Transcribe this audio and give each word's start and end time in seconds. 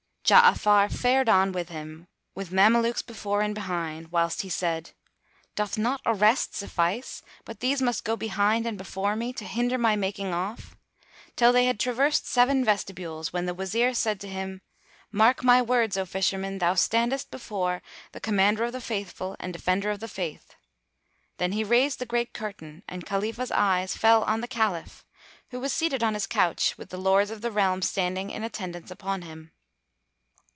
Ja'afar 0.23 0.89
fared 0.89 1.27
on 1.27 1.51
with 1.51 1.67
him, 1.67 2.07
with 2.35 2.53
Mamelukes 2.53 3.01
before 3.05 3.41
and 3.41 3.53
behind, 3.53 4.13
whilst 4.13 4.43
he 4.43 4.49
said, 4.49 4.91
"Doth 5.55 5.77
not 5.77 5.99
arrest 6.05 6.55
suffice, 6.55 7.21
but 7.43 7.59
these 7.59 7.81
must 7.81 8.05
go 8.05 8.15
behind 8.15 8.65
and 8.65 8.77
before 8.77 9.17
me, 9.17 9.33
to 9.33 9.43
hinder 9.43 9.77
my 9.77 9.97
making 9.97 10.33
off?" 10.33 10.77
till 11.35 11.51
they 11.51 11.65
had 11.65 11.81
traversed 11.81 12.27
seven 12.27 12.63
vestibules, 12.63 13.33
when 13.33 13.45
the 13.45 13.53
Wazir 13.53 13.93
said 13.93 14.21
to 14.21 14.29
him, 14.29 14.61
"Mark 15.11 15.43
my 15.43 15.61
words, 15.61 15.97
O 15.97 16.05
Fisherman! 16.05 16.59
Thou 16.59 16.75
standest 16.75 17.29
before 17.29 17.81
the 18.13 18.21
Commander 18.21 18.63
of 18.63 18.71
the 18.71 18.79
Faithful 18.79 19.35
and 19.37 19.51
Defender 19.51 19.91
of 19.91 19.99
the 19.99 20.07
Faith!" 20.07 20.55
Then 21.39 21.51
he 21.51 21.61
raised 21.65 21.99
the 21.99 22.05
great 22.05 22.31
curtain 22.31 22.83
and 22.87 23.05
Khalifah's 23.05 23.51
eyes 23.51 23.97
fell 23.97 24.23
on 24.23 24.39
the 24.39 24.47
Caliph, 24.47 25.03
who 25.49 25.59
was 25.59 25.73
seated 25.73 26.01
on 26.01 26.13
his 26.13 26.25
couch, 26.27 26.77
with 26.77 26.87
the 26.89 26.97
Lords 26.97 27.31
of 27.31 27.41
the 27.41 27.51
realm 27.51 27.81
standing 27.81 28.29
in 28.29 28.45
attendance 28.45 28.89
upon 28.89 29.23
him. 29.23 29.51